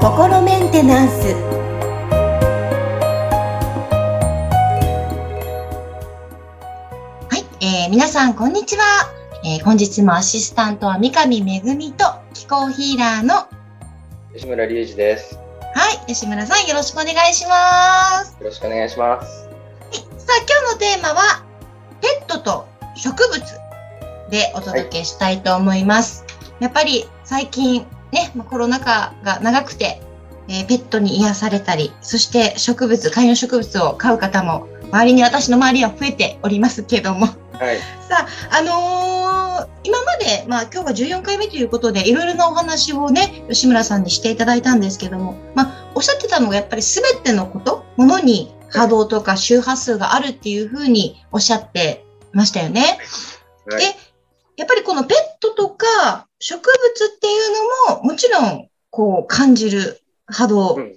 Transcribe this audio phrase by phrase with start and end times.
[0.00, 1.34] 心メンテナンス。
[7.28, 8.82] はい、えー、皆さんこんにちは、
[9.44, 11.60] えー、本日もアシスタントは三上恵
[11.92, 13.46] と気候ヒーラーの
[14.32, 15.38] 吉村隆二です。
[15.74, 18.38] はい吉村さんよろしくお願いします。
[18.40, 19.52] よろしくお願いします、は
[19.92, 21.44] い、さあ今日のテーマは
[22.00, 22.66] ペットと
[22.96, 23.63] 植物
[24.30, 30.00] でお届けしたいと思います、はい、やっぱり最近ね、まあ、コロナ禍が長くて、
[30.48, 37.26] えー、ペットに癒されたり、そして植物、観葉植物を飼う方も、周りに私の周りは増えておりますけども。
[37.52, 52.98] はい、さあ、あのー、今まで、まあ今日が14回目ということで、いろいろなお話をね、吉村さんにしていただいたんですけども、まあ、おっしゃってたのがやっぱり全てのこと、ものに波動とか周波数があるっていうふうにおっしゃってましたよね。
[53.66, 53.96] はい、で、
[54.56, 60.96] やっぱりこのペットとか植物っていうのももちろんこう感じる波動、うん、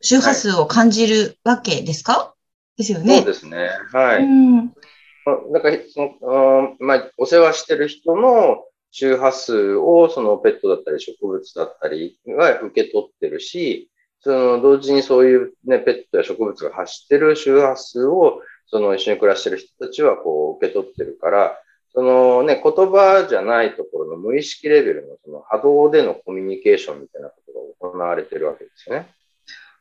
[0.00, 2.34] 周波数を感じるわけですか、
[2.76, 3.18] ですよね。
[3.18, 3.70] そうですね。
[3.92, 4.22] はい。
[4.22, 21.58] うん、なんかその、まあ、お世話してる人の周波数をそのペットだったり植物だったりが受け取ってるし、その同時にそういうね、ペットや植物が発してる周波数をその一緒に暮らしてる人たちはこう受け取ってるから、
[21.98, 27.34] そのね、言葉じゃないところの無意識レベルのその波動でのコミュニケーションみたいなこ
[27.80, 29.08] とが行われてるわけですよね。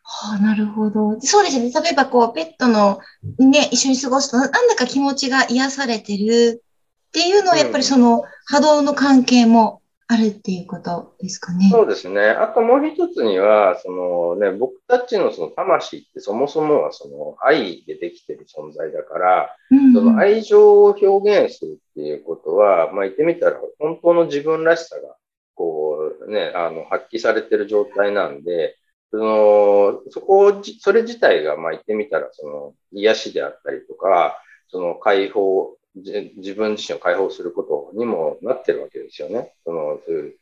[0.01, 1.21] はあ、なるほど。
[1.21, 1.69] そうですね。
[1.69, 2.97] 例えば、こう、ペットの
[3.37, 6.63] ね、一緒に過ごすと、なんだか気持ちが癒されてる
[7.09, 11.69] っていうのは、やっぱりその波動の関係もあるっていうことですかね。
[11.69, 12.21] そうですね。
[12.21, 25.15] あともう一つには、そのね、僕たちのその魂ってそもそもはその愛でできてる存在だから、うんうん、その愛情を表現するっていうことは、まあ言ってみたら本当の自分らしさが、
[25.55, 28.77] こうね、あの、発揮されてる状態なんで、
[29.11, 39.53] その、そこを、それ自体が、まあ言ってみたら、その、癒しであったりとか、その解放自分自身を解放することにもなってるわけですよね。
[39.63, 40.35] その、そういう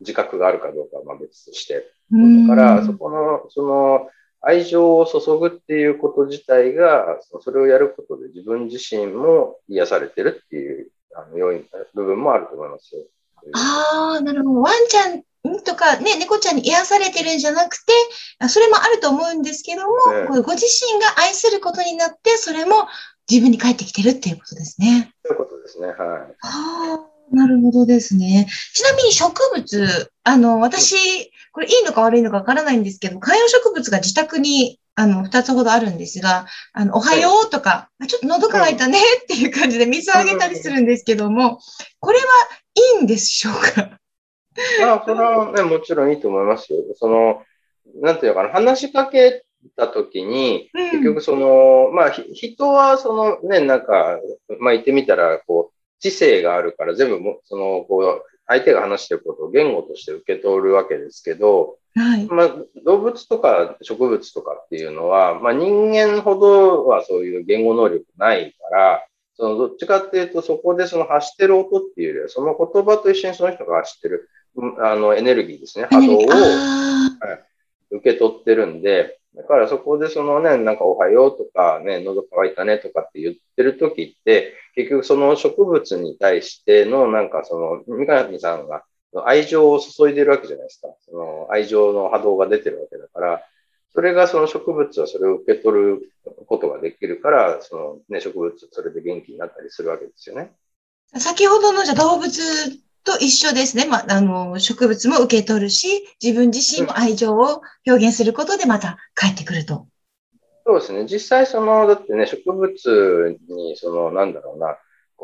[0.00, 1.90] 自覚があるかどうかはまあ別として。
[2.10, 4.08] だから、そこの、その、
[4.40, 13.02] 愛情を注ぐっていうこと自体が、それをやることで自分自身も癒されてるっていう、あの、要因、部分もあると思いますよ。
[13.54, 14.60] ああ、なるほど。
[14.62, 15.22] ワンちゃん
[15.64, 17.92] とかね、猫ちゃんに癒されてるんじゃなくて、
[18.48, 19.94] それもあると思うんですけども、
[20.34, 22.86] ね、ご自身が愛することになって、それも
[23.30, 25.12] 自分に返ってきてるっていうことですね。
[25.24, 25.88] そういうことですね。
[25.88, 25.96] はい。
[25.96, 26.98] あ
[27.32, 28.46] あ、なるほどですね。
[28.74, 30.96] ちなみに植物、あの、私、
[31.52, 41.58] これいいのか悪いのかわからないんですけど、観葉植物が自宅にあの、二つほどあるんですが、あの、おはようとか、はい、ちょっと喉乾いたねっていう感じで水をあげたりするんですけども、
[41.98, 42.24] これは
[42.98, 43.98] いいんでしょうか？
[44.84, 46.78] あ、それはね、もちろんいいと思いますよ。
[46.94, 47.42] その、
[48.02, 49.44] なんていうのかな、話しかけ
[49.76, 54.18] たときに、結局その、まあ、人はそのね、なんか、
[54.60, 74.28] まあ言ってみたら、こう、知性があるから全部も、その、こう、相手が話してることを言語として受け取るわけですけど、はい、まあ、動物とか植物とかっていうのは、まあ、人間ほどはそういう言語能力ないから、そのどっちかっていうと、そこでその発してる音っていうよりは、その言葉と一緒にその人が発してる、
[74.80, 77.06] あのエネルギーですね、波動を、は
[77.90, 88.84] い、受け取ってるんで、だからそこでそのね、なんかおはようとかね、喉乾いたねとかって言ってる時って、結局その植物に対してのなんかその、三上さんが
[89.24, 90.88] 愛情を注いでるわけじゃないですか。
[91.04, 93.42] その愛情の波動が出てるわけだから、
[93.92, 96.12] それがその植物はそれを受け取る
[96.46, 100.52] ことができるから、そのね、植物それで元気になったりするわけですよね。
[101.16, 102.30] 先ほどのじゃ動物
[103.04, 103.86] と一緒ですね。
[103.86, 109.86] まあ、あの、植物も受け取るし、自分自身も愛情を表現することでまた帰ってくると。
[110.66, 111.04] そうですね。
[111.04, 114.78] 実際その、だってね、植物に、その、なんだろうな、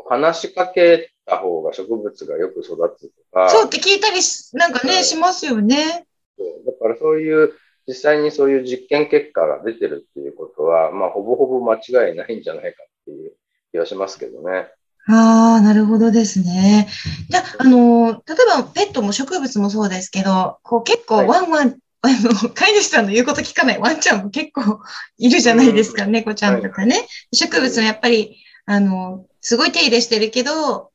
[0.07, 3.49] 話しかけた方が植物がよく育つとか。
[3.49, 4.19] そうって聞いたり
[4.53, 6.05] なんかね、しますよね。
[6.37, 7.53] そうだからそういう、
[7.87, 13.33] 実際にそういう実験結果が出てるっていうことは、まあ、ほぼほぼ間違いないんじゃないかっていう
[13.71, 14.69] 気がしますけどね。
[15.07, 16.87] ああ、なるほどですね。
[17.29, 24.79] じゃあ、の、例えばペットも植物もそうですけど、こう結構ワンワン、はい、あの、飼い主さんの言うこと聞かないワンちゃんも結構
[25.17, 26.95] いるじゃないですか、猫ちゃんとかね。
[26.97, 30.91] はい、植物もやっぱり、あの、すごい手入れしてるけど、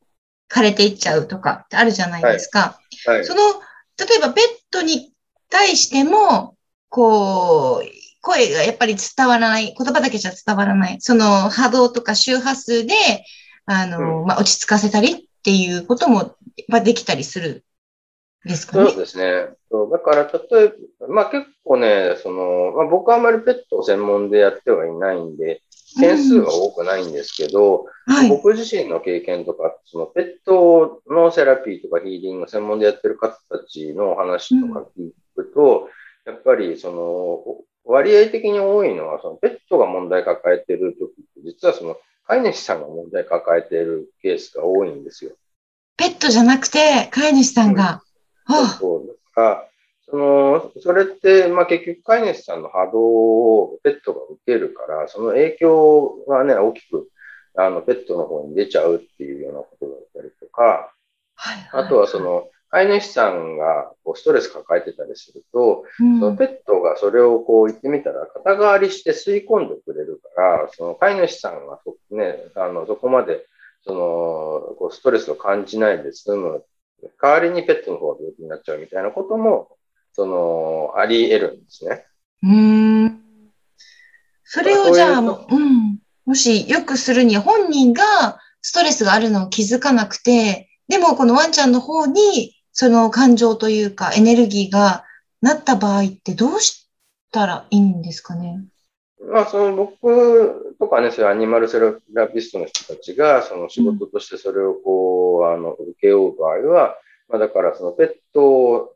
[0.48, 2.78] 枯れていっちゃうとかってあるじゃないですか。
[3.06, 3.40] はい、その、
[3.98, 5.12] 例えばペットに
[5.50, 6.56] 対しても、
[6.88, 7.88] こう、
[8.20, 12.94] 声がやっぱり伝わらない、言葉だけじゃ伝わらない、その波動とか周波数で、
[13.66, 16.34] あの、うん、まあ、落ち着かせたりっっていうことも、
[16.66, 17.64] まあ、できたりする
[18.44, 18.90] ですかね？
[18.90, 19.46] そうですね。
[19.70, 25.62] そうだから、例えば、まあ結構ね、その、まあ、僕はあんまりペットを専門でやってはいないんで、
[26.00, 35.88] 件数が多くないんですけど、うんはい、僕自身の経験とか、そのペットのセラピーとかヒーリング専門でやってる方たちの話とか聞くと、
[36.26, 41.96] うん、やっぱりその割合的に多いのは、そのペットが問題抱えてる時って、実はその
[42.26, 45.32] 飼い主さんが問題抱えているケースが多いんですよ。
[45.96, 48.02] ペットじゃなくて、飼い主さんが。
[48.48, 49.66] うん、そうですか。
[50.08, 57.08] その、それって、まあ結局飼い主さんの波動をペットが受けるから、その影響がね、大きく、
[57.56, 60.92] あの、ペットの方に出ちゃうっていうようなことだったりとか、
[61.34, 73.46] はいはい、あとはその、飼い主さんがこうストレス抱えてたりすると、うん、そのペットがそれをこう言ってみたら肩代わりして吸い込んでくれるから、その飼い主さんがそ,、ね、あのそこまで
[73.84, 74.00] その
[74.78, 76.64] こうストレスを感じないで済む。
[77.20, 79.76] 代わりにペットの方が病気になっちゃうみたいなことも、
[80.14, 82.06] その、あり得るんですね。
[82.42, 83.22] うん。
[84.44, 85.98] それをじゃあ、もう、うん。
[86.24, 95.04] もしよくするに本人がストレスがあるのを気づかなくて、でもこのワンちゃんの方にその感情というかエネルギーが
[95.40, 96.88] なった場合ってどうし
[97.30, 98.64] たらいいんですかね？
[99.30, 101.78] まあ、その僕とかね、そういうアニマルセ
[102.12, 106.96] ラピストの人たちが、その仕事としてそれをこう、あの、受け負う場合は、
[107.28, 108.94] まあ、だからそのペット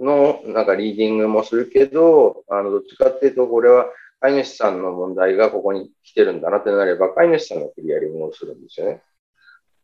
[0.00, 3.86] のなんかリーディングもするけど、あの、どっちかっていうと、これは
[4.20, 9.02] 飼い主さんの問題がここに来てるんだなってなれば、飼い主さんがクリアリングをするんですよね。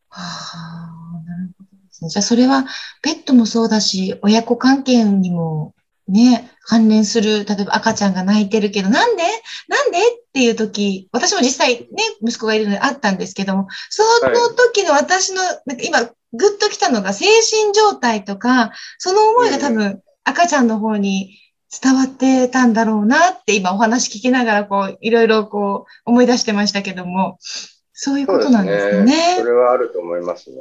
[0.08, 1.70] はあ、なるほど。
[1.70, 2.10] ですね。
[2.10, 2.64] じゃあそれは
[3.02, 5.74] ペットもそうだし、親子関係にも
[6.10, 9.22] ね、関連する、例えば赤ちゃんが泣いてるけど、なんで？
[9.68, 9.98] なんで？
[9.98, 10.02] っ
[10.32, 11.88] ていう時、私も実際ね、
[12.22, 16.00] 息子がいるのであったんですけども、その時の私の、なんか今、
[16.32, 21.36] ぐっと来たのが精神状態とか、その思いが多分赤ちゃんの方に
[21.82, 27.38] 伝わってたんだろうなって今お話聞きながらこう、いろいろこう思い出してましたけども、
[27.92, 29.12] そういうことなんですね。
[29.12, 30.56] そねそれはあると思いますね。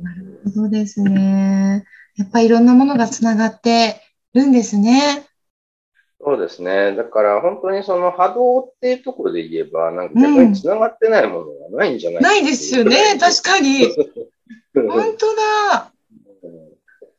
[0.00, 1.84] なるほどですね。
[2.16, 4.00] やっぱりいろんなものがつながって
[4.34, 5.26] るんですね。
[6.22, 6.94] そうですね。
[6.94, 12.96] だから本当にその波動っていうところで言えば、なんか逆につながってないものがないんじゃない、うん、ないですよね。
[13.18, 13.88] 確かに。
[14.74, 15.92] 本当だ。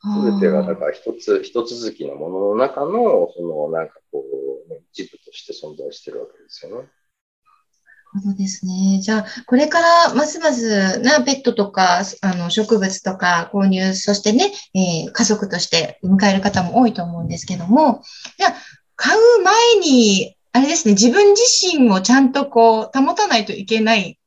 [0.04, 4.24] すべてが、だから一つ、一続きのものの中の、その、なんかこ
[4.70, 6.88] う、一部として存在してるわけですよね。
[8.20, 9.00] そうですね。
[9.02, 18.04] じゃあ、これからますますなペットとか、あの、植物とか購入、そしてね、えー、家族として迎える方も多いと思うんですけども、
[18.38, 18.54] じゃあ、
[18.98, 21.44] 買う前に、あれですね、自分自
[21.78, 24.20] 身をちゃんとこう、保たないといけない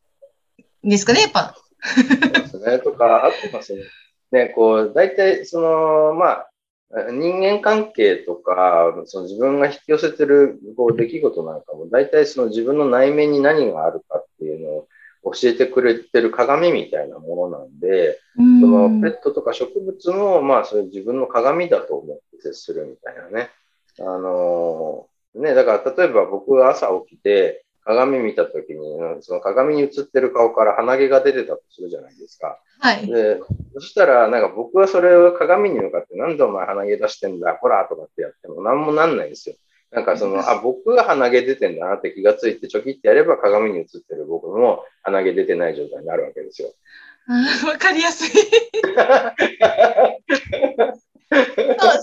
[0.86, 1.54] んですかね、やっぱ。
[1.84, 2.78] そうですね。
[2.78, 3.80] とか、あとはその、
[4.32, 6.50] ね、こう、大体、その、まあ、
[6.90, 14.88] 人間関係とか、その自分が引き寄せてるこう出来事なんかも、大体その自分の内面に何があるかっていうのを
[15.32, 23.50] 教えてくれてる鏡みたいなものなんで、そのペットとか植物も、まあ、それ自分の鏡だと思って接するみたいなね。
[24.00, 28.78] あのー、ね、だから例えば僕が朝起きて、鏡見たときに、
[29.20, 32.58] その鏡に映ってる顔から鼻毛が出てたとするじゃないですか。
[32.80, 33.06] はい。
[33.06, 33.38] で、
[33.74, 39.56] そしたら、なんか僕はそれを鏡に向かって、なんでお前鼻毛出してんだ、ほら、とかってやっても何もなんないんですよ。
[39.90, 46.72] なんかその、あ、僕が鼻毛出てんだなって気がついて、ちょきってやれば鏡に映ってる僕も鼻毛出てない状態になるわけですよ。
[47.66, 48.30] わかりやすい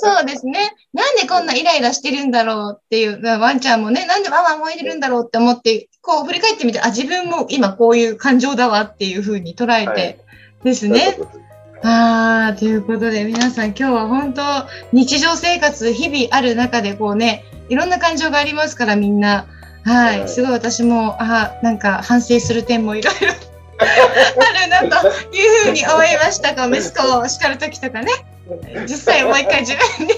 [0.02, 0.76] そうですね。
[0.94, 10.20] なんでこんなイライラしてるんだろうっていう、ワンちゃんもね、なんでママ燃えてるんだろうって思って、こう振り返ってみて、あ、自分も今こういう感情だわっていうふうに捉えて
[10.64, 11.18] ですね。
[11.84, 14.42] はい、あということで皆さん今日は本当
[14.92, 19.48] 日常生活日々ある中でこうね、いろんな感情がありますからみんな。
[19.84, 23.34] はい、すごい私も、あ、なんか反省する点もいろいろ
[23.82, 26.54] あるなというふうに思いました。
[26.54, 28.12] こう息子を叱る時とかね。
[28.88, 30.14] 実際もう一回自分で、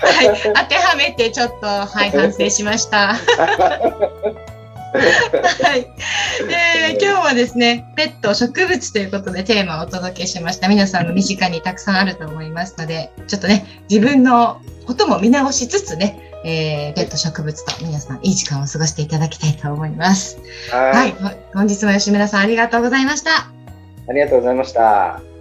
[0.00, 3.16] はい、当てはめてちょっと、はい、反省しました。
[4.96, 5.82] はい。
[6.46, 10.68] で、今日はですね、ペット、植物ということでテーマをお届けしました。
[10.68, 20.38] 皆さんの身近にたくさんあると思いますので、ちょっとね、自分のことも見直しつつね、えー、ペット植物と皆さんいい時間を過ごしていただきたいと思います。
[20.70, 21.36] はいはい。
[21.52, 23.50] 本日も吉村さんありがとうございました。
[24.08, 25.35] ありがとうございました。